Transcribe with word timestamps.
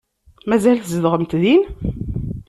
Mazal 0.47 0.77
tzedɣemt 0.81 1.33
din? 1.41 1.61